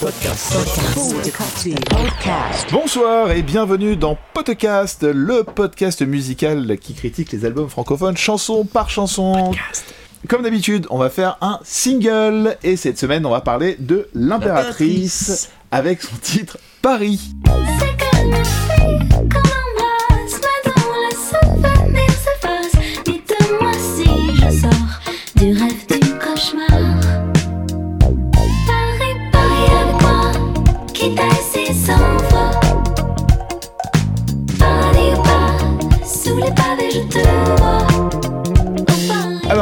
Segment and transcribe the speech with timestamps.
[0.00, 0.54] Podcast.
[1.90, 2.68] Podcast.
[2.70, 8.90] Bonsoir et bienvenue dans Podcast, le podcast musical qui critique les albums francophones chanson par
[8.90, 9.52] chanson.
[10.28, 15.50] Comme d'habitude, on va faire un single et cette semaine, on va parler de l'impératrice
[15.72, 17.32] avec son titre Paris.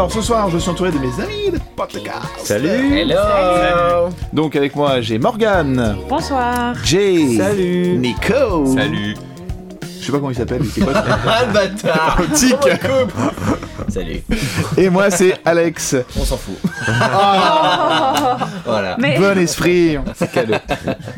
[0.06, 2.28] Alors ce soir, je suis entouré de mes amis de podcast.
[2.38, 2.96] Salut.
[2.96, 4.08] Hello.
[4.32, 6.76] Donc avec moi, j'ai Morgan, Bonsoir.
[6.84, 7.98] Jay, Salut.
[7.98, 9.16] Nico, Salut.
[9.82, 10.92] Je sais pas comment il s'appelle, mais c'est quoi
[11.26, 12.54] Ah bâtard Tic.
[13.88, 14.20] Salut
[14.76, 15.96] Et moi, c'est Alex.
[16.18, 16.56] On s'en fout.
[18.64, 18.96] voilà.
[18.98, 19.96] Mais Bon esprit.
[20.32, 20.54] Cadeau.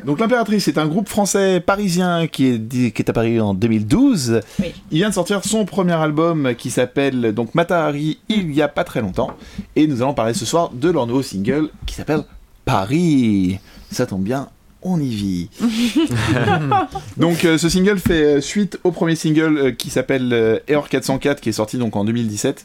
[0.04, 4.40] Donc l'impératrice est un groupe français parisien qui est, dit- qui est apparu en 2012.
[4.60, 4.74] Oui.
[4.90, 8.84] Il vient de sortir son premier album qui s'appelle donc Matahari il y a pas
[8.84, 9.30] très longtemps.
[9.76, 12.22] Et nous allons parler ce soir de leur nouveau single qui s'appelle
[12.64, 13.58] Paris.
[13.90, 14.48] Ça tombe bien.
[14.82, 15.50] On y vit.
[17.16, 20.88] donc euh, ce single fait euh, suite au premier single euh, qui s'appelle euh, Eor
[20.88, 22.64] 404 qui est sorti donc en 2017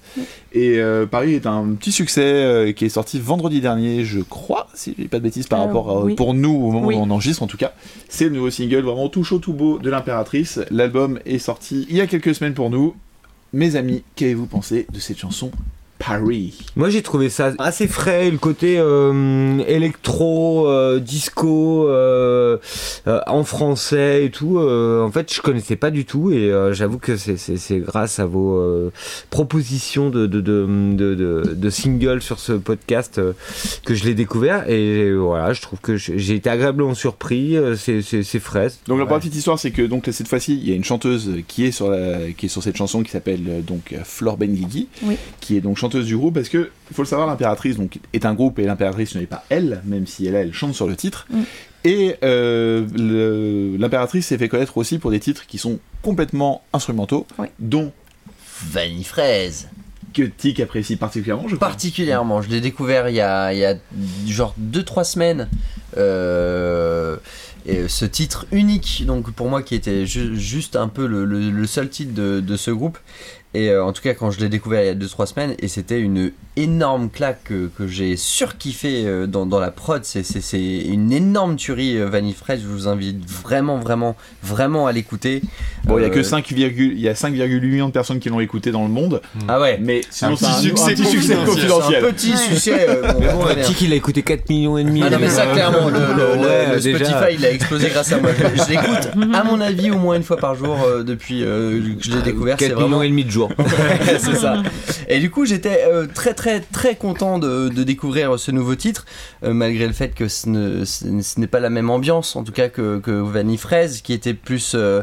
[0.54, 5.02] et Paris est un petit succès qui est sorti vendredi dernier je crois si je
[5.04, 6.14] dis pas de bêtises par rapport à, oui.
[6.14, 6.96] pour nous au moment Oui.
[6.96, 7.74] où on enregistre en tout cas
[8.10, 11.96] c'est le nouveau single vraiment tout chaud tout beau de l'impératrice l'album est sorti il
[11.98, 12.96] y a quelques semaines pour nous
[13.54, 15.50] mes amis qu'avez-vous pensé de cette chanson
[16.06, 22.58] Paris Moi j'ai trouvé ça assez frais, le côté euh, électro, euh, disco, euh,
[23.08, 24.58] euh, en français et tout.
[24.60, 28.26] euh, en fait je connaissais pas du tout et euh, j'avoue que c'est- grâce à
[28.26, 28.92] vos euh,
[29.30, 30.66] propositions de, de, de,
[30.96, 33.34] de, de, de singles sur ce podcast euh,
[33.86, 38.68] que je l'ai découvert et voilà je trouve que j'ai été agréablement surpris, c'est frais.
[38.88, 39.20] Donc la Ouais.
[39.20, 41.90] petite histoire, c'est que donc cette fois-ci, il y a une chanteuse qui est sur
[41.90, 45.16] la, qui est sur cette chanson qui s'appelle donc Flore Benguigui, Oui.
[45.40, 48.26] qui est donc chanteuse du groupe parce que il faut le savoir, l'impératrice donc est
[48.26, 50.96] un groupe et l'impératrice ne n'est pas elle, même si elle elle chante sur le
[50.96, 51.26] titre.
[51.30, 51.42] Mm.
[51.86, 57.48] Et euh, l'impératrice s'est fait connaître aussi pour des titres qui sont complètement instrumentaux, Oui.
[57.60, 57.92] dont
[58.72, 59.68] Vanille fraise.
[60.14, 61.68] que Tic apprécie particulièrement, je crois.
[61.68, 63.76] Particulièrement, je l'ai découvert il y a, il y a
[64.28, 65.50] genre 2-3 semaines.
[65.98, 67.18] Euh,
[67.66, 71.50] et ce titre unique, donc pour moi qui était ju- juste un peu le, le-
[71.50, 72.98] le seul titre de, de ce groupe.
[73.56, 75.68] Et euh, en tout cas, quand je l'ai découvert il y a 2-3 semaines, et
[75.68, 80.04] c'était une énorme claque que, que j'ai surkiffé euh, dans, dans la prod.
[80.04, 80.24] C'est-
[80.86, 82.62] une énorme tuerie, euh, Vanille Fraise.
[82.62, 85.42] Je vous invite vraiment, vraiment, vraiment à l'écouter.
[85.86, 88.30] Bon, il y a que Euh, 5, il y a 5,8 millions de personnes qui
[88.30, 89.78] l'ont écouté dans le monde, Ah ouais.
[89.82, 92.06] mais sinon c'est petit un, succès un petit succès confidentiel.
[92.06, 92.86] un petit succès.
[92.90, 95.02] euh, bon, Bon, le petit qu'il a écouté 4 millions et demi.
[95.04, 97.06] Ah non mais ça clairement le, le- le- ouais, le déjà.
[97.06, 98.32] Spotify il a explosé grâce à moi.
[98.32, 101.80] Je, je l'écoute à mon avis au moins une fois par jour euh, depuis euh,
[102.00, 102.58] que je l'ai découvert.
[102.60, 103.43] C'est 4 vraiment millions et demi de jours.
[104.20, 104.62] c'est ça.
[105.08, 109.06] Et du coup j'étais euh, très très très content de, de découvrir ce nouveau titre
[109.44, 112.44] euh, malgré le fait que ce ne- ce ce n'est pas la même ambiance en
[112.44, 115.02] tout cas que, que Vanille Fraise qui était plus euh,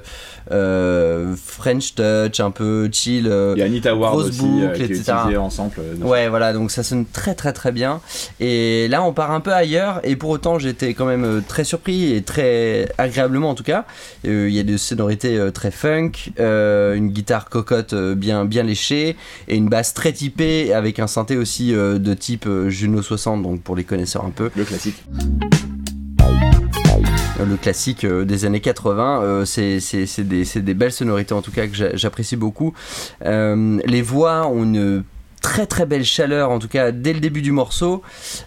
[0.52, 3.26] euh, French touch un peu chill.
[3.28, 5.12] euh, Il y a Anita Ward Grosse aussi euh, boucle, qui est etc.
[5.18, 5.72] utilisé ensemble.
[6.02, 8.00] Ouais, voilà, donc ça sonne très très très bien.
[8.40, 12.14] Et là, on part un peu ailleurs, et pour autant, j'étais quand même très surpris
[12.14, 13.84] et très agréablement en tout cas.
[14.26, 18.44] Euh, Il y a des sonorités euh, très funk, euh, une guitare cocotte euh, bien
[18.44, 19.16] bien léchée
[19.48, 23.42] et une basse très typée avec un synthé aussi euh, de type euh, Juno 60,
[23.42, 24.50] donc pour les connaisseurs un peu.
[24.54, 25.02] Le classique.
[27.40, 29.22] Euh, le classique des années 80.
[29.22, 29.78] euh, c'est
[30.22, 32.72] des, des belles sonorités en tout cas que j'a- j'apprécie beaucoup.
[33.24, 35.02] Les voix ont une
[35.40, 38.02] très très belle chaleur en tout cas dès le début du morceau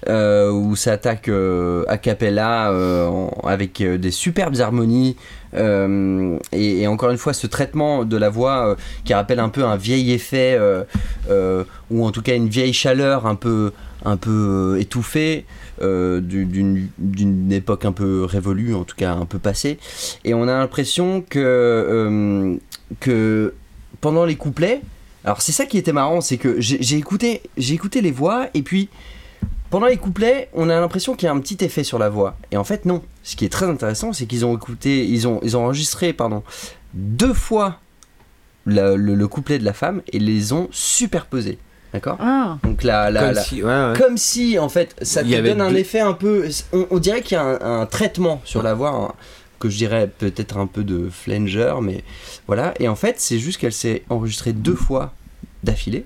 [0.07, 5.15] euh, où ça attaque euh, a cappella euh, avec des superbes harmonies
[5.55, 10.11] et, encore une fois ce traitement de la voix qui rappelle un peu un vieil
[10.11, 10.59] effet
[11.91, 13.71] ou en tout cas une vieille chaleur un peu
[14.03, 15.45] un peu étouffée
[15.79, 19.77] du- d'une d'une époque un peu révolue en tout cas un peu passée.
[20.25, 22.57] Et on a l'impression que
[22.99, 23.53] que
[24.01, 24.81] pendant les couplets
[25.25, 28.61] alors c'est ça qui était marrant, c'est que j'ai écouté, j'ai écouté les voix et
[28.61, 28.89] puis
[29.69, 32.35] pendant les couplets, on a l'impression qu'il y a un petit effet sur la voix.
[32.51, 33.01] Et en fait non.
[33.23, 36.43] Ce qui est très intéressant, c'est qu'ils ont écouté, ils ont, ils ont enregistré, pardon,
[36.93, 37.79] deux fois
[38.65, 41.57] le, le couplet de la femme et les ont superposés.
[41.93, 42.17] D'accord?
[42.19, 43.93] Ah, Donc Comme si, ouais, ouais.
[43.99, 47.21] comme si en fait ça te donne un deux- effet un peu on, on dirait
[47.21, 49.13] qu'il y a un, un traitement sur la voix hein,
[49.63, 52.03] que je dirais peut-être un peu de flanger mais
[52.47, 55.13] voilà et en fait c'est juste qu'elle s'est enregistrée deux fois
[55.63, 56.05] d'affilée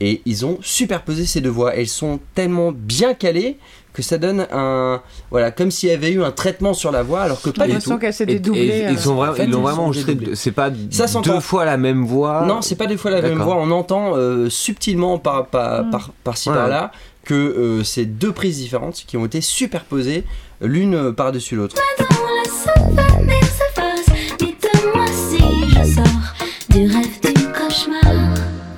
[0.00, 3.56] et ils ont superposé ces deux voix elles sont tellement bien calées
[3.92, 5.00] que ça donne un
[5.30, 7.68] voilà comme s'il y avait eu un traitement sur la voix alors que pas J'ai
[7.68, 8.00] du l'impression tout.
[8.00, 8.86] qu'elle s'est Et- et- dédoublée.
[8.90, 9.00] ils euh.
[9.00, 10.16] sont vraiment, En fait, ils l'ont ils vraiment sont enregistré.
[10.34, 12.44] C'est pas Ça deux fois la même voix.
[12.46, 13.56] Non, c'est pas des fois la même voix.
[13.56, 15.90] On entend euh, subtilement par par Mm.
[15.90, 16.54] par par-ci Ouais.
[16.54, 16.92] par-là
[17.28, 20.24] que euh, c'est deux prises différentes qui ont été superposées
[20.62, 21.76] l'une euh, par-dessus l'autre.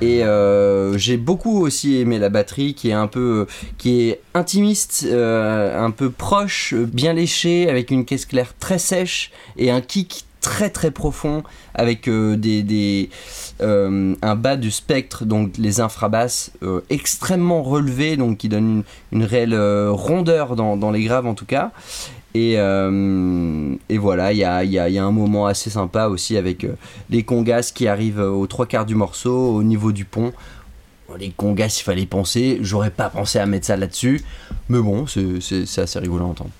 [0.01, 5.05] Et euh, j'ai beaucoup aussi aimé la batterie qui est un peu qui est intimiste,
[5.09, 9.79] euh, un peu proche, euh, bien léché, avec une caisse claire très sèche et un
[9.79, 11.43] kick très très profond
[11.75, 13.09] avec euh, des, des
[13.61, 19.23] euh, un bas du spectre donc les infrabasses euh, extrêmement relevés donc qui donnent une,
[19.23, 21.71] réelle euh, rondeur dans, les graves en tout cas
[22.33, 24.45] et, voilà, il y
[24.99, 26.65] a, un moment assez sympa aussi avec
[27.09, 30.31] les congas qui arrivent aux trois quarts du morceau, au niveau du pont.
[31.19, 32.59] Les congas, il fallait penser.
[32.61, 34.21] J'aurais pas pensé à mettre ça là-dessus.
[34.69, 36.51] Mais bon, c'est assez rigolo à entendre.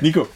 [0.00, 0.28] Nico.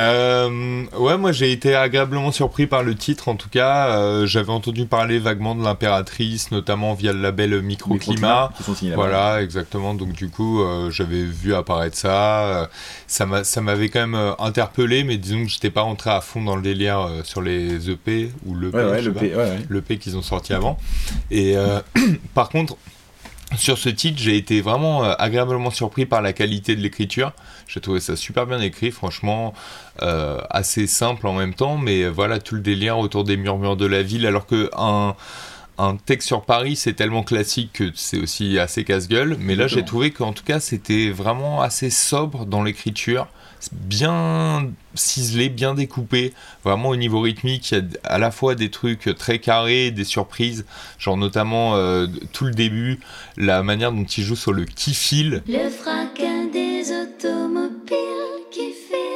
[0.00, 3.28] Euh, ouais, moi j'ai été agréablement surpris par le titre.
[3.28, 8.52] En tout cas, Euh, j'avais entendu parler vaguement de l'impératrice, notamment via le label Microclimat.
[8.94, 9.94] Voilà, exactement.
[9.94, 12.40] Donc du coup, euh, j'avais vu apparaître ça.
[12.44, 12.66] Euh,
[13.06, 16.42] ça m'a, ça m'avait quand même interpellé, mais disons que j'étais pas entré à fond
[16.42, 20.54] dans le délire sur les EP ou le Ouais, ouais, ouais, l'EP qu'ils ont sorti
[20.54, 20.78] avant.
[21.30, 21.54] Et
[22.34, 22.76] par contre,
[23.56, 27.32] sur ce titre, j'ai été vraiment euh, agréablement surpris par la qualité de l'écriture.
[27.68, 29.54] J'ai trouvé ça super bien écrit, franchement,
[30.02, 33.86] euh, assez simple en même temps, mais voilà tout le délire autour des murmures de
[33.86, 35.14] la ville, alors que un
[35.80, 39.36] un texte sur Paris, c'est tellement classique que c'est aussi assez casse-gueule.
[39.40, 43.28] Mais là, j'ai trouvé qu'en tout cas, c'était vraiment assez sobre dans l'écriture,
[43.72, 46.32] bien ciselé, bien découpé.
[46.64, 50.04] Vraiment au niveau rythmique, il y a à la fois des trucs très carrés, des
[50.04, 50.64] surprises,
[50.98, 53.00] genre notamment euh, tout le début,
[53.36, 54.90] la manière dont il joue sur le qui.
[55.46, 57.96] Le fracas des automobiles
[58.50, 59.09] qui.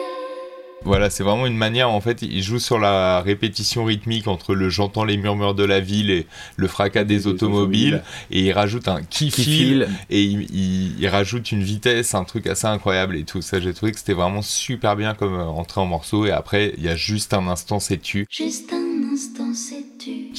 [0.85, 4.69] Voilà, c'est vraiment une manière, en fait, il joue sur la répétition rythmique entre le
[4.69, 6.27] j'entends les murmures de la ville et
[6.57, 8.03] le fracas des, Des automobiles, automobiles.
[8.31, 12.25] et il rajoute un qui, Qui file, et il, il- il rajoute une vitesse, un
[12.25, 13.61] truc assez incroyable et tout ça.
[13.61, 16.85] J'ai trouvé que c'était vraiment super bien comme euh, entrée en morceau, et après, il
[16.85, 18.84] y a juste un instant, c'est tu Juste un.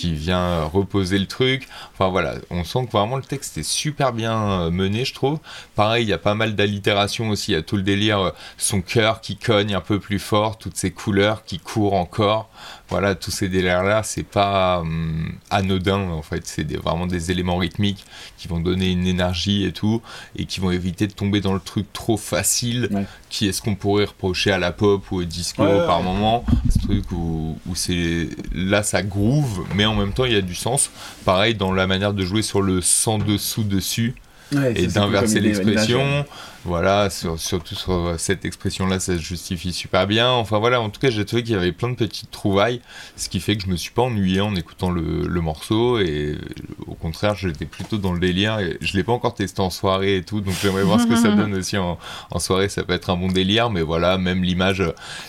[0.06, 1.68] Qui vient euh, reposer le truc.
[1.94, 5.40] Enfin voilà, on sent que vraiment le texte est super bien euh, mené, je trouve.
[5.76, 7.52] Pareil, il y a pas mal d'allitérations aussi.
[7.52, 10.58] Il y a tout le délire, euh, son cœur qui cogne un peu plus fort,
[10.60, 12.50] toutes ces couleurs qui courent encore.
[12.90, 16.46] Voilà, tous ces délires-là, c'est pas hum, anodin en fait.
[16.46, 18.06] C'est des- vraiment des éléments rythmiques
[18.38, 20.04] qui vont donner une énergie et tout,
[20.36, 23.06] et qui vont éviter de tomber dans le truc trop facile, Ouais.
[23.30, 26.04] qui est ce qu'on pourrait reprocher à la pop ou au disco ouais, par ouais.
[26.04, 26.46] moment.
[26.70, 30.42] Ce truc où, où c'est là ça groove, mais en même temps il y a
[30.42, 30.92] du sens.
[31.26, 34.16] Pareil dans la manière de jouer sur le sans dessous dessus
[34.54, 36.26] Ouais, et d'inverser l'expression.
[36.68, 40.32] Voilà, sur- surtout sur cette expression-là, ça se justifie super bien.
[40.32, 42.82] Enfin voilà, en tout cas, j'ai trouvé qu'il y avait plein de petites trouvailles,
[43.16, 46.32] ce qui fait que je me suis pas ennuyé en écoutant le, le morceau et
[46.34, 46.40] euh,
[46.88, 48.58] au contraire, j'étais plutôt dans le délire.
[48.60, 51.16] Et je l'ai pas encore testé en soirée et tout, donc j'aimerais voir ce que
[51.16, 52.00] ça donne aussi en,
[52.32, 52.68] en soirée.
[52.68, 54.82] Ça peut être un bon délire, mais voilà, même l'image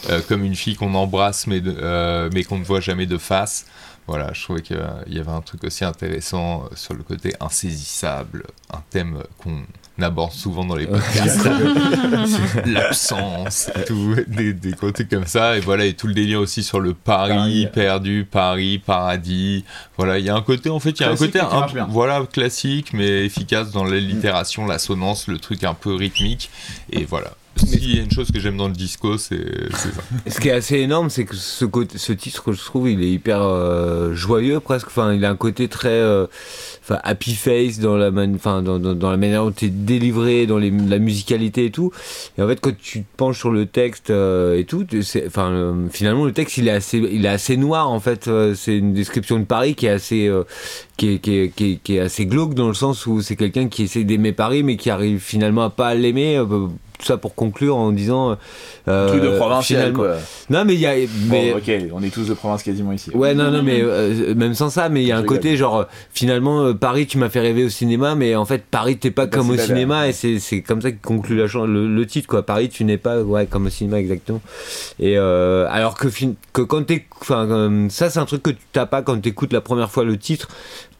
[0.09, 3.19] euh, comme une fille qu'on embrasse mais, de- euh, mais qu'on ne voit jamais de
[3.19, 3.67] face.
[4.06, 4.79] Voilà, je trouvais qu'il
[5.09, 9.65] y avait un truc aussi intéressant euh, sur le côté insaisissable, un thème qu'on
[10.03, 11.49] aborde souvent dans les podcasts.
[12.67, 15.57] L'absence, tout, des, des côtés comme ça.
[15.57, 17.69] Et voilà, et tout le délire aussi sur le Paris, Paris.
[17.73, 19.65] perdu, Paris, paradis.
[19.97, 22.23] Voilà, il y a un côté, en fait, il y a un côté un- voilà,
[22.31, 26.50] classique, mais efficace dans l'allitération, l'assonance, le truc un peu rythmique.
[26.93, 27.33] Et voilà.
[27.57, 29.89] S'il y a une chose que j'aime dans le disco, c'est ça.
[30.27, 33.03] Ce qui est assez énorme, c'est que ce, côté, ce titre, que je trouve, il
[33.03, 34.89] est hyper euh, joyeux presque.
[34.89, 36.27] Enfin, il a un côté très euh,
[36.83, 39.71] enfin, happy face dans la, man- enfin, dans, dans, dans la manière dont il est
[39.71, 41.93] délivré, dans les, la musicalité et tout.
[42.39, 45.51] Et en fait, quand tu te penches sur le texte euh, et tout, tu- enfin,
[45.51, 47.89] euh, finalement, le texte, il est assez, il est assez noir.
[47.91, 50.43] En fait, Euh, c'est une description de Paris qui est assez, euh,
[50.97, 53.37] qui est, qui est, qui est, qui est assez glauque dans le sens où c'est
[53.37, 56.43] quelqu'un qui essaie d'aimer Paris, mais qui arrive finalement à pas l'aimer.
[56.97, 58.37] Euh, tout ça pour conclure en disant.
[58.88, 60.17] euh, Truc de provincial, finalement- quoi.
[60.50, 60.95] non, mais il y a.
[61.29, 63.11] Mais, Bon, ok, on est tous de province quasiment ici.
[63.15, 65.76] Ouais, non, non, mais euh, même sans ça, mais il y a un côté genre,
[65.81, 69.11] euh, finalement, euh, Paris, tu m'as fait rêver au cinéma, mais en fait, Paris, t'es
[69.11, 72.07] pas Bah, comme au cinéma, et c'est c'est comme ça qu'il conclut la le, le
[72.07, 72.45] titre, quoi.
[72.45, 74.41] Paris, tu n'es pas, ouais, comme au cinéma, exactement.
[74.99, 77.07] Et euh, alors que, fin- que quand t'es.
[77.20, 80.04] Enfin, euh, ça, c'est un truc que tu t'as pas quand t'écoutes la première fois
[80.04, 80.49] le titre.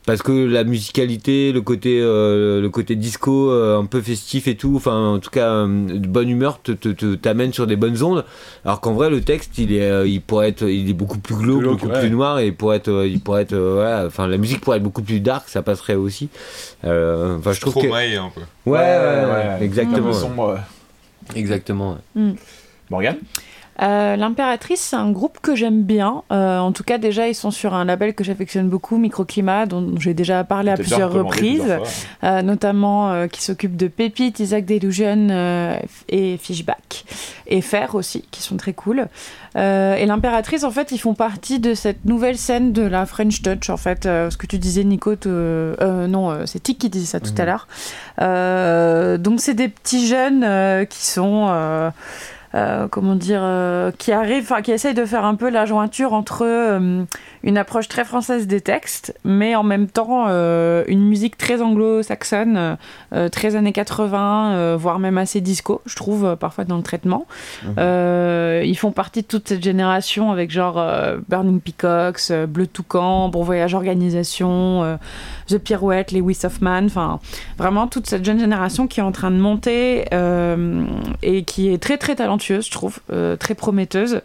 [0.06, 4.54] Parce que la musicalité, le côté, euh, le côté disco, euh, un peu festif et
[4.54, 8.25] tout, enfin en tout cas euh, de bonne humeur, te- t'amène sur des bonnes ondes.
[8.64, 11.35] Alors qu'en vrai le texte, il est, euh, il pourrait être, il est beaucoup plus
[11.35, 11.99] glauque, Glauque, beaucoup ouais.
[11.99, 14.76] plus noir et il pourrait être, il pourrait être, euh, voilà, enfin la musique pourrait
[14.76, 16.28] être beaucoup plus dark, ça passerait aussi.
[16.85, 18.70] Euh, Enfin je trouve que, ouais, Stromae un peu.
[18.70, 19.96] ouais, ouais, exactement.
[19.96, 20.14] Un peu ouais.
[20.14, 20.58] sombre.
[21.35, 21.99] Exactement.
[22.14, 22.35] ouais.
[22.90, 23.16] Morgane?
[23.83, 26.23] Euh, L'impératrice, c'est un groupe que j'aime bien.
[26.33, 29.95] Euh, en tout cas, déjà, ils sont sur un label que j'affectionne beaucoup, Microclimat, dont
[29.99, 31.83] j'ai déjà parlé à plusieurs reprises, plusieurs
[32.25, 35.78] euh, notamment qui s'occupe de Pépite, Isaac Delusion
[36.09, 37.04] et Fishback,
[37.47, 39.09] et Fer aussi, qui sont très cool.
[39.54, 43.71] Et l'impératrice, en fait, ils font partie de cette nouvelle scène de la French Touch,
[43.71, 44.04] en fait.
[44.04, 47.68] Ce que tu disais, Nico, non, c'est Tic qui disait ça tout à l'heure.
[49.18, 51.92] Donc, c'est des petits jeunes qui sont.
[52.57, 56.43] Euh, comment dire, euh, qui enfin, qui essayent de faire un peu la jointure entre
[56.43, 57.05] euh,
[57.43, 62.77] une approche très française des textes, mais en même temps une musique très anglo-saxonne,
[63.31, 67.27] très années 80, euh, voire même assez disco, je trouve, parfois dans le traitement.
[67.79, 70.83] Euh, ils font partie de toute cette génération avec genre
[71.29, 74.99] Burning Peacocks, Bleu Toucan, Bon Voyage Organisation,
[75.47, 77.21] The Pirouette, Lewis Hoffman, enfin
[77.59, 80.05] vraiment toute cette jeune génération qui est en train de monter
[81.23, 84.21] et qui est très très talentueuse, je trouve, euh, très prometteuse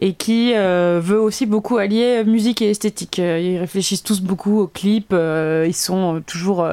[0.00, 3.18] et qui euh, veut aussi beaucoup allier musique et esthétique.
[3.18, 6.68] Euh, Ils réfléchissent tous beaucoup aux clips, euh, ils sont toujours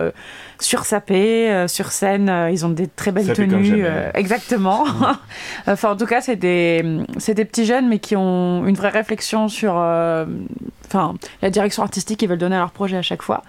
[0.59, 3.85] sursapés, sur scène, ils ont des très belles tenues.
[4.13, 4.85] exactement.
[5.67, 6.83] enfin, en tout cas, c'est des,
[7.17, 12.19] c'est des petits jeunes, mais qui ont une vraie réflexion sur enfin, la direction artistique
[12.19, 13.43] qu'ils veulent donner à leur projet à chaque fois.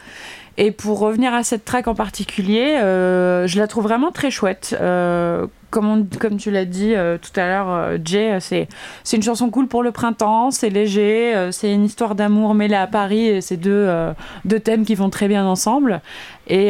[0.58, 4.76] Et pour revenir à cette track en particulier, euh, je la trouve vraiment très chouette.
[4.80, 8.66] Euh, comme, on- comme tu l'as dit euh, tout à l'heure, euh, Jay, euh, c'est
[9.04, 12.86] c'est une chanson cool pour le printemps, c'est léger, c'est une histoire d'amour mêlée à
[12.86, 13.88] Paris, et c'est deux,
[14.46, 16.00] deux thèmes qui vont très bien ensemble.
[16.48, 16.68] Et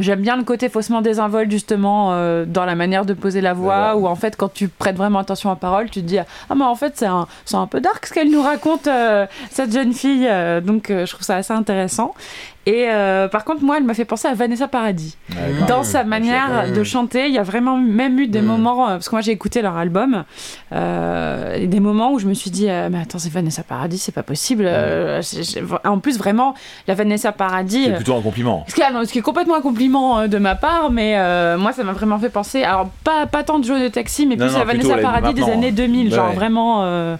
[0.00, 2.10] j'aime bien le côté faussement désinvolte, justement,
[2.46, 5.50] dans la manière de poser la voix, où en fait, quand tu prêtes vraiment attention
[5.50, 8.06] à parole, tu te dis Ah, mais en fait, c'est un, c'est un peu dark
[8.06, 8.88] ce qu'elle nous raconte,
[9.50, 10.28] cette jeune fille.
[10.64, 12.14] Donc, je trouve ça assez intéressant.
[12.66, 15.16] Et euh, par contre, moi, elle m'a fait penser à Vanessa Paradis.
[15.30, 15.66] D'accord.
[15.68, 18.46] Dans sa manière de chanter, il y a vraiment même eu des Mm.
[18.46, 20.24] moments, euh, parce que moi j'ai écouté leur album,
[20.72, 23.98] euh, et des moments où je me suis dit, euh, mais attends, c'est Vanessa Paradis,
[23.98, 24.64] c'est pas possible.
[24.66, 26.54] euh, c'est- c'est- en plus, vraiment,
[26.86, 27.84] la Vanessa Paradis.
[27.86, 28.64] C'est plutôt un compliment.
[28.68, 31.16] ce qui, est, non, ce qui est complètement un compliment de ma part, mais
[31.56, 32.62] moi ça m'a vraiment fait penser.
[32.64, 35.02] Alors, pas, pas tant de Joe de Taxi, mais Non, plus non, plutôt Vanessa la-
[35.02, 35.72] Paradis des maintenant, années hein.
[35.72, 36.34] 2000, Ouais, genre ouais.
[36.34, 37.16] vraiment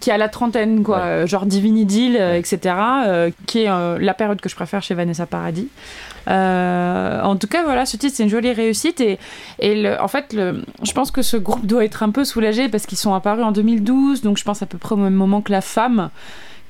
[0.00, 1.26] qui a la trentaine, quoi, Ouais.
[1.26, 2.74] genre Divini Deal, etc.,
[3.46, 3.68] qui est
[4.00, 5.68] la période que je préfère chez Vanessa Paradis.
[6.28, 9.18] En tout cas, voilà, ce titre c'est une jolie réussite et,
[9.58, 12.68] et le- en fait, le, je pense que ce groupe doit être un peu soulagé
[12.68, 15.40] parce qu'ils sont apparus en 2012, donc je pense à peu près au même moment
[15.42, 16.10] que la femme.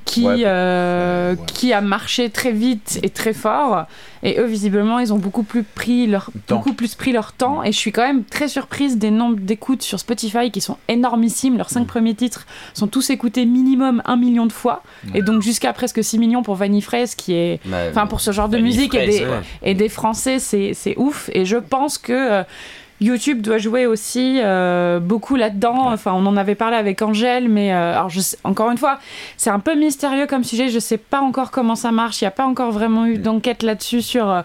[0.05, 1.38] Qui, Ouais, euh, ouais.
[1.49, 3.87] qui a marché très vite et très fort
[4.23, 6.59] et eux visiblement ils ont beaucoup plus pris leur Temps.
[6.59, 9.83] beaucoup plus pris leur temps et je suis quand même très surprise des nombres d'écoutes
[9.83, 14.47] sur Spotify qui sont énormissimes leurs cinq premiers titres sont tous écoutés minimum un million
[14.47, 17.59] de fois et donc jusqu'à presque 6 millions pour Vanille Fraise qui est
[17.91, 19.41] enfin pour ce genre de musique et des, ouais.
[19.65, 21.31] et des Français, c'est c'est ouf.
[21.33, 22.43] Et je pense que euh,
[23.00, 25.93] YouTube doit jouer aussi euh, beaucoup là-dedans.
[25.93, 28.99] Enfin, on en avait parlé avec Angèle, mais euh, alors je sais- encore une fois,
[29.37, 30.69] c'est un peu mystérieux comme sujet.
[30.69, 32.21] Je sais pas encore comment ça marche.
[32.21, 34.43] Il n'y a pas encore vraiment eu d'enquête là-dessus sur euh,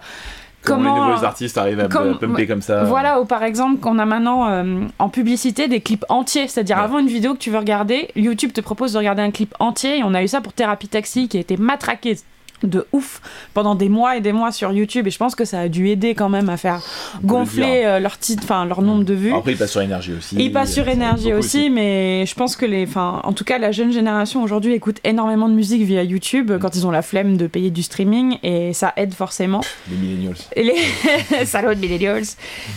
[0.63, 1.05] Comment, comment.
[1.07, 4.05] les nouveaux artistes arrivent à comme- pumper comme ça Voilà, ou par exemple, qu'on a
[4.05, 6.47] maintenant euh, en publicité des clips entiers.
[6.47, 6.83] C'est-à-dire, Ouais.
[6.83, 9.97] avant une vidéo que tu veux regarder, YouTube te propose de regarder un clip entier.
[9.97, 12.15] Et on a eu ça pour Thérapie Taxi, qui a été matraqué
[12.63, 13.21] de ouf
[13.53, 15.07] pendant des mois et des mois sur YouTube.
[15.07, 16.81] Et je pense que ça a dû aider quand même à faire
[17.21, 19.33] le gonfler euh, leur titre, enfin leur nombre de vues.
[19.33, 20.35] Après, il passe sur énergie aussi.
[20.37, 23.71] Il passe sur énergie aussi, mais je pense que les, enfin, en tout cas, la
[23.71, 27.47] jeune génération aujourd'hui écoute énormément de musique via YouTube quand ils ont la flemme de
[27.47, 29.61] payer du streaming et ça aide forcément.
[29.89, 30.35] Les millennials.
[30.55, 32.23] Et les salauds de millennials.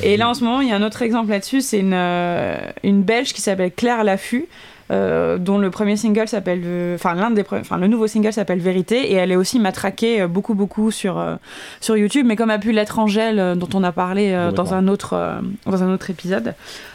[0.02, 1.60] Et là, en ce moment, il y a un autre exemple là-dessus.
[1.60, 4.46] C'est une, euh, une Belge qui s'appelle Claire Laffut.
[4.90, 6.62] Euh, dont le premier single s'appelle,
[6.94, 10.28] enfin l'un des, enfin le nouveau single s'appelle Vérité et elle est aussi matraquée euh,
[10.28, 11.36] beaucoup beaucoup sur euh,
[11.80, 14.74] sur YouTube, mais comme a pu l'être Angèle euh, dont on a parlé euh, dans
[14.74, 16.54] un autre euh, dans un autre épisode.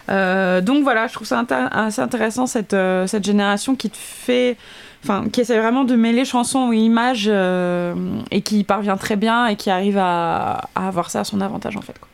[0.10, 4.58] Euh, donc voilà, je trouve ça assez intéressant cette euh, cette génération qui te fait
[5.03, 7.96] enfin qui essaie vraiment de mêler chanson et image euh,
[8.31, 11.39] et qui y parvient très bien et qui arrive à, à avoir ça à son
[11.41, 11.98] avantage en fait.
[11.98, 12.09] quoi.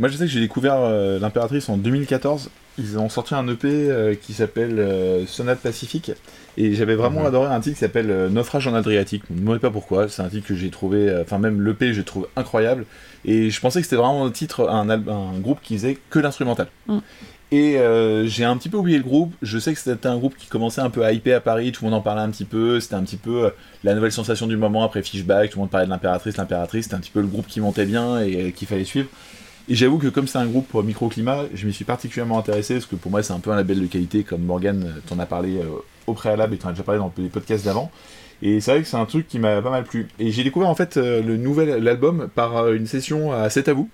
[0.00, 2.50] Moi, je sais que j'ai découvert euh, l'impératrice en 2014.
[2.78, 6.12] Ils ont sorti un EP euh, qui s'appelle euh, Sonate Pacifique.
[6.56, 7.26] Et j'avais vraiment Mhm.
[7.26, 9.24] adoré un titre qui s'appelle euh, Naufrage en Adriatique.
[9.30, 10.08] Ne me demandez pas pourquoi.
[10.08, 12.86] C'est un titre que j'ai trouvé, euh, enfin, même l'EP, je trouve incroyable.
[13.24, 14.86] Et je pensais que c'était vraiment un titre, un,
[15.40, 16.68] groupe qui faisait que l'instrumental.
[16.86, 16.98] Mm.
[17.50, 19.32] Et euh, j'ai un petit peu oublié le groupe.
[19.42, 21.72] Je sais que c'était un groupe qui commençait un peu à hyper à Paris.
[21.72, 22.78] Tout le monde en parlait un petit peu.
[22.78, 23.50] C'était un petit peu euh,
[23.84, 25.50] la nouvelle sensation du moment après Fishback.
[25.50, 26.84] Tout le monde parlait de l'impératrice, l'impératrice.
[26.84, 29.08] C'était un petit peu le groupe qui montait bien et euh, qu'il fallait suivre.
[29.70, 32.86] Et j'avoue que comme c'est un groupe pour microclimat, je m'y suis particulièrement intéressé parce
[32.86, 35.26] que pour moi c'est un peu un label de qualité comme Morgan euh, t'en as
[35.26, 35.66] parlé euh,
[36.06, 37.90] au préalable et t'en as déjà parlé dans les podcasts d'avant.
[38.40, 40.08] Et c'est vrai que c'est un truc qui m'a pas mal plu.
[40.18, 43.74] Et j'ai découvert en fait euh, le nouvel l'album par une session à C'est à
[43.74, 43.90] vous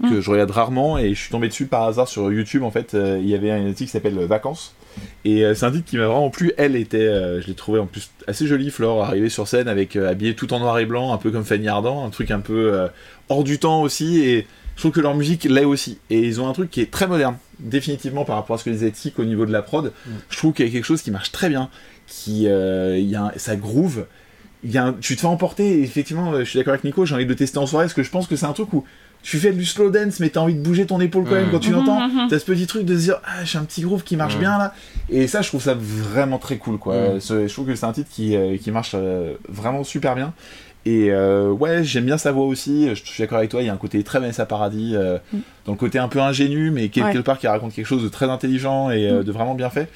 [0.00, 2.62] que je regarde rarement et je suis tombé dessus par hasard sur YouTube.
[2.62, 4.76] En fait, il y avait un titre qui s'appelle Vacances.
[5.24, 6.52] Et c'est un titre qui m'a vraiment plu.
[6.56, 7.08] Elle était,
[7.40, 10.60] je l'ai trouvé en plus assez jolie, Flore, arrivée sur scène avec habillée tout en
[10.60, 12.88] noir et blanc, un peu comme Fanny Ardant, un truc un peu
[13.28, 14.20] hors du temps aussi.
[14.20, 14.46] Et
[14.78, 15.98] je trouve que leur musique l'est aussi.
[16.08, 18.70] Et ils ont un truc qui est très moderne, définitivement par rapport à ce que
[18.70, 19.92] disait Tic au niveau de la prod.
[20.30, 21.68] Je trouve qu'il y a quelque chose qui marche très bien,
[22.06, 24.06] qui, euh, il y a un- ça groove.
[24.62, 27.04] Il y a un- tu te fais emporter, effectivement, euh, je suis d'accord avec Nico,
[27.04, 28.72] j'ai envie de le tester en soirée, parce que je pense que c'est un truc
[28.72, 28.84] où
[29.24, 31.50] tu fais du slow dance, mais t'as envie de bouger ton épaule quand même Mhm.
[31.50, 32.08] quand tu Mhm, l'entends.
[32.08, 32.28] mhm.
[32.30, 34.40] T'as ce petit truc de se dire, ah, j'ai un petit groove qui marche Mhm.
[34.40, 34.74] bien là.
[35.10, 37.20] Et ça, je trouve ça vraiment très cool, quoi.
[37.20, 40.32] Ce- Je trouve que c'est un titre qui, euh, qui marche euh, vraiment super bien.
[40.88, 42.88] Et euh, ouais, j'aime bien sa voix aussi.
[42.94, 45.38] Je suis d'accord avec toi, il y a un côté très Vanessa Paradis, euh, Mm.
[45.66, 47.22] dans le côté un peu ingénu, mais quelque Ouais.
[47.22, 49.24] part qui raconte quelque chose de très intelligent et euh, Mm.
[49.24, 49.88] de vraiment bien fait.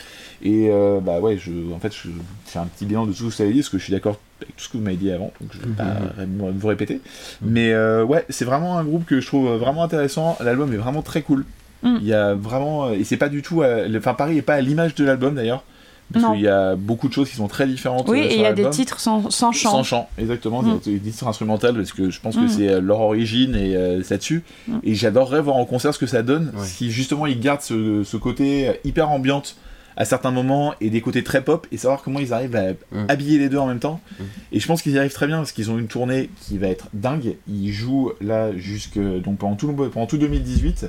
[0.42, 2.08] Et euh, bah ouais, je, en fait, je
[2.44, 3.92] fais un petit bilan de tout ce que vous avez dit, parce que je suis
[3.92, 5.84] d'accord avec tout ce que vous m'avez dit avant, donc je vais pas
[6.24, 6.46] Mhm.
[6.46, 7.00] me- vous répéter.
[7.40, 10.36] Mais euh, ouais, c'est vraiment un groupe que je trouve vraiment intéressant.
[10.40, 11.44] L'album est vraiment très cool.
[11.84, 11.96] Mm.
[12.02, 14.54] Il y a vraiment, et c'est pas du tout, à- le- enfin Paris est pas
[14.54, 15.64] à l'image de l'album d'ailleurs,
[16.12, 18.08] parce qu'il y a beaucoup de choses qui sont très différentes.
[18.08, 19.70] Oui, euh, et il y a des titres sans, sans chant.
[19.70, 20.80] Sans chant, exactement, Mm.
[20.84, 22.48] des, des titres instrumentales parce que je pense que Mm.
[22.48, 24.42] c'est euh, leur origine et euh, ça dessus.
[24.68, 24.78] Mm.
[24.84, 26.64] Et j'adorerais voir en concert ce que ça donne Ouais.
[26.66, 29.56] si justement ils gardent ce, ce côté euh, hyper ambiante
[29.94, 33.06] à certains moments et des côtés très pop et savoir comment ils arrivent à Mm.
[33.08, 34.00] habiller les deux en même temps.
[34.18, 34.22] Mm.
[34.52, 36.68] Et je pense qu'ils y arrivent très bien parce qu'ils ont une tournée qui va
[36.68, 37.36] être dingue.
[37.48, 40.86] Ils jouent là jusque donc pendant tout, le- pendant tout 2018.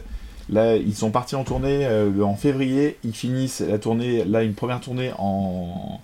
[0.50, 2.98] Là, ils sont partis en tournée euh, en février.
[3.04, 6.02] Ils finissent la tournée, là, une première tournée en,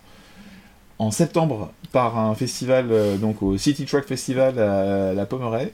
[0.97, 5.71] en septembre par un festival, euh, donc au City Truck Festival à la Pommeraye.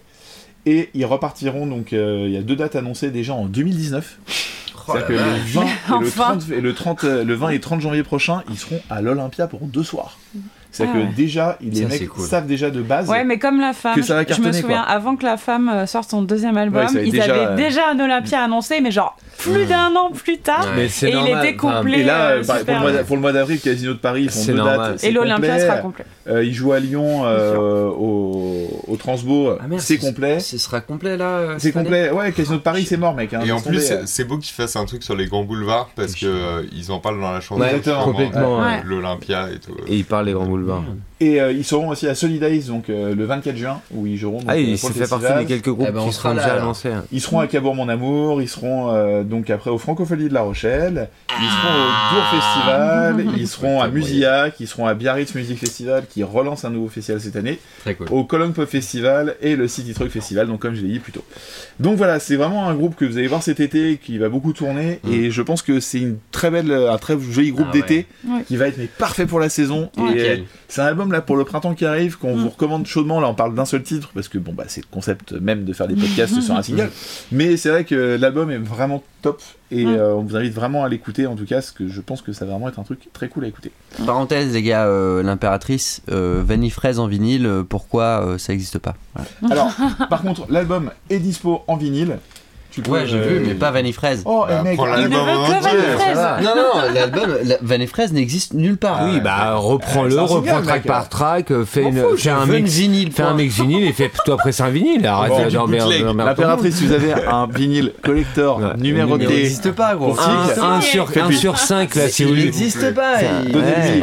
[0.65, 4.19] Et ils repartiront, donc euh, il y a deux dates annoncées déjà en 2019.
[4.85, 5.67] C'est-à-dire que le 20, et
[5.99, 6.37] le, Enfin.
[6.37, 9.47] 30, et le, 30, euh, le 20 et 30 janvier prochain, ils seront à l'Olympia
[9.47, 10.19] pour deux soirs.
[10.75, 11.13] C'est-à-dire Ah que ouais.
[11.15, 12.25] déjà, les Ça, mecs c'est cool.
[12.27, 13.09] savent déjà de base.
[13.09, 14.91] Ouais, mais comme la femme, Que ça va je me souviens, quoi.
[14.91, 17.89] avant que la femme euh, sorte son deuxième album, Ouais, ils déjà, avaient euh, déjà
[17.91, 20.61] un Olympia annoncé, mais genre plus d'un an plus tard.
[20.65, 20.71] Ouais.
[20.83, 21.99] Mais c'est Et il était complet.
[21.99, 22.91] Et là, euh, pour, le mois bien.
[22.99, 24.77] d'a- pour le mois d'avril, Casino de Paris, ils font C'est deux normal.
[24.77, 24.99] dates.
[24.99, 26.05] c'est Et l'Olympia sera complet.
[26.27, 30.39] Euh, ils jouent à Lyon, euh, au, au Transbo, Ah, c'est complet.
[30.39, 32.09] Ce sera complet là C'est complet.
[32.11, 33.33] Ouais, Casino de Paris, c'est mort, mec.
[33.33, 35.89] hein, Et en plus, c'est- c'est beau qu'ils fassent un truc sur les grands boulevards
[35.95, 37.61] parce que euh, ils en parlent dans la chanson.
[37.61, 38.61] Ouais, Exactement.
[38.83, 39.71] L'Olympia et tout.
[39.87, 40.64] Et il parle des grands boulevards.
[40.65, 40.83] 知道。
[41.21, 44.39] Et euh, ils seront aussi à Solidays, donc euh, le 24 juin, où ils joueront.
[44.39, 45.45] donc, Ah, euh, il pour s'est le fait partie festival.
[45.45, 46.89] des quelques groupes Eh ben, on qui sera seront déjà annoncés.
[46.91, 47.05] hein.
[47.13, 50.41] Ils seront à Cabourg Mon Amour, ils seront euh, donc après au Francophonie de La
[50.41, 55.57] Rochelle, ils seront au Dour Festival, ils seront à Musiac, ils seront à Biarritz Music
[55.57, 58.07] Festival qui relance un nouveau festival cette année, Très cool.
[58.11, 61.11] au Cologne Pop Festival et le City Truck Festival, donc comme je l'ai dit plus
[61.13, 61.23] tôt.
[61.79, 64.51] Donc voilà, c'est vraiment un groupe que vous allez voir cet été qui va beaucoup
[64.53, 65.13] tourner Mm.
[65.13, 68.43] et je pense que c'est une très belle, un très joli groupe Ah d'été Ouais.
[68.45, 69.89] qui va être mais parfait pour la saison.
[69.97, 70.03] Ouais.
[70.11, 70.43] Et Nickel.
[70.67, 72.39] c'est un album là pour le printemps qui arrive qu'on Mm.
[72.41, 73.19] vous recommande chaudement.
[73.19, 75.73] Là, on parle d'un seul titre parce que bon bah c'est le concept même de
[75.73, 76.89] faire des podcasts sur un single.
[77.31, 79.41] Mais c'est vrai que l'album est vraiment top
[79.71, 79.89] et Mm.
[79.89, 82.33] euh, on vous invite vraiment à l'écouter en tout cas parce que je pense que
[82.33, 83.71] ça va vraiment être un truc très cool à écouter.
[84.05, 88.95] Parenthèse, les gars, euh, l'impératrice, euh, vanille fraise en vinyle, pourquoi euh, ça existe pas?
[89.49, 89.71] Alors
[90.09, 92.17] par contre l'album est dispo en vinyle.
[92.75, 94.21] Tu peux, Ouais, j'ai euh, vu, mais pas vanille fraise.
[94.25, 96.19] Oh Bah, eh, mec, prends ah, Il ne l'album veut que vanille fraise.
[96.43, 98.97] Non, non, l'album, la vanille fraise n'existe nulle part.
[98.99, 100.83] Ah, Oui, bah reprends-le, reprends track mec.
[100.85, 102.69] par track, euh, fais, une, fais un mix.
[102.73, 103.11] vinyle.
[103.13, 105.05] Fais un mix vinyle et fais toi après c'est un vinyle.
[105.07, 105.31] Arrête.
[105.53, 108.65] L'impératrice, vous avez un vinyle collector Ouais.
[108.77, 109.25] Il numéroté.
[109.27, 110.13] n'existe pas, gros.
[110.13, 110.57] Pour Un, Tic.
[110.61, 111.37] un sur, Fais un lui.
[111.37, 112.45] sur 5 là, si vous il voulez.
[112.45, 113.21] n'existe pas.
[113.45, 113.55] Il-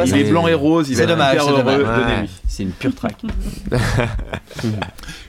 [0.06, 3.16] il est blanc et rose, il C'est va être dommage, hyper c'est une pure track.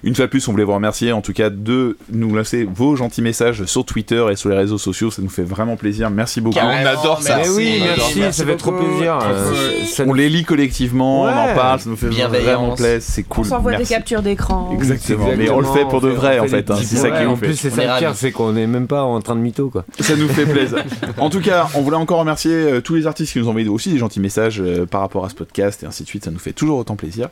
[0.03, 2.95] Une fois de plus, on voulait vous remercier en tout cas de nous laisser vos
[2.97, 5.11] gentils messages sur Twitter et sur les réseaux sociaux.
[5.11, 6.09] Ça nous fait vraiment plaisir.
[6.09, 6.59] Merci beaucoup.
[6.61, 7.37] Ah, on adore ça.
[7.37, 8.31] Mais oui, On adore merci, ça.
[8.31, 9.19] ça fait trop plaisir.
[9.23, 9.51] euh,
[9.85, 13.01] ça On les lit collectivement, on en parle, ça nous fait vraiment plaisir.
[13.01, 13.45] C'est On cool.
[13.45, 14.69] s'envoie des captures d'écran.
[14.73, 15.27] Exactement.
[15.27, 16.69] Exactement, Mais on le fait pour de on vrai on en fait.
[16.71, 16.75] hein.
[16.83, 17.47] C'est ça qui nous En fait.
[17.47, 19.41] plus, c'est On ça est le pire, c'est qu'on n'est même pas en train de
[19.41, 19.85] mytho quoi.
[19.99, 20.83] Ça nous fait plaisir.
[21.17, 23.67] En tout cas, on voulait encore remercier euh, tous les artistes qui nous ont envoyé
[23.69, 26.25] aussi des gentils messages euh, par rapport à ce podcast et ainsi de suite.
[26.25, 27.29] Ça nous fait toujours autant plaisir.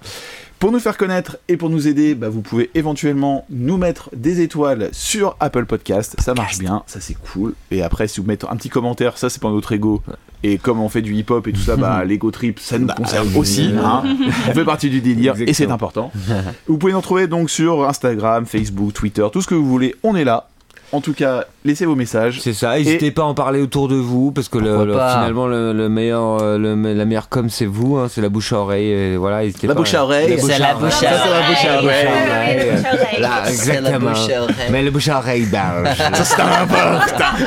[0.61, 4.41] Pour nous faire connaître et pour nous aider, bah, vous pouvez éventuellement nous mettre des
[4.41, 6.15] étoiles sur Apple Podcast.
[6.19, 7.55] Ça marche bien, ça c'est cool.
[7.71, 10.03] Et après, si vous mettez un petit commentaire, ça c'est pour notre ego.
[10.43, 13.35] Et comme on fait du hip-hop et tout ça, bah, l'ego trip, ça nous concerne
[13.35, 13.71] aussi.
[13.75, 14.03] hein.
[14.49, 16.11] On fait partie du délire et c'est important.
[16.67, 19.95] vous pouvez nous retrouver donc sur Instagram, Facebook, Twitter, tout ce que vous voulez.
[20.03, 20.47] On est là.
[20.93, 22.41] En tout cas, laissez vos messages.
[22.41, 25.47] C'est ça, n'hésitez pas à en parler autour de vous parce que le, le- finalement
[25.47, 28.57] le, le meilleur, euh, le, la meilleure com c'est vous, hein, c'est la bouche à
[28.57, 28.87] oreille.
[28.89, 29.79] Et voilà, n'hésitez La pas.
[29.79, 30.37] bouche à oreille.
[30.37, 32.07] C'est la bouche à Ça, c'est la bouche à oreille.
[32.07, 33.21] oreille.
[33.21, 34.09] Là, C'est la exactement.
[34.11, 34.55] bouche à oreille.
[34.69, 35.97] Mais la bouche à oreille belge.
[35.97, 37.45] Ça, c'est important.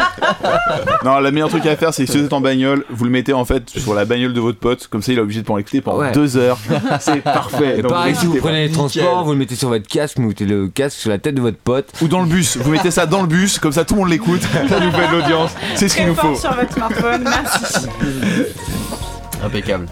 [1.05, 3.33] non, le meilleur truc à faire, c'est si vous êtes en bagnole, vous le mettez
[3.35, 5.57] en fait sur la bagnole de votre pote, comme ça il est obligé de pas
[5.57, 6.13] l'écouter pendant Ouais.
[6.13, 6.59] deux heures.
[7.01, 7.79] C'est parfait.
[7.79, 10.29] Et Donc, pareil, si vous prenez les transports, vous le mettez sur votre casque, vous
[10.29, 11.91] mettez le casque sur la tête de votre pote.
[12.01, 14.11] Ou dans le bus, vous mettez ça dans le bus, comme ça tout le monde
[14.11, 16.35] l'écoute, ça nous fait de l'audience, c'est ce qu'il nous faut.
[16.37, 17.87] sur votre smartphone, merci.
[19.44, 19.87] Impeccable.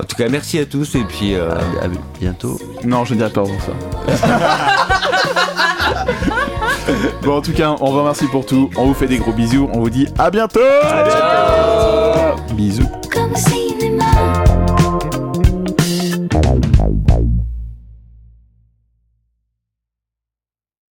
[0.00, 1.34] En tout cas, merci à tous et puis.
[1.34, 1.50] euh,
[1.82, 1.88] À,
[2.20, 2.58] bientôt.
[2.84, 3.72] Non, je ne dirais pas pour ça.
[7.22, 9.68] bon, en tout cas, on vous remercie pour tout, on vous fait des gros bisous,
[9.72, 10.60] on vous dit à bientôt
[12.54, 12.86] Bisous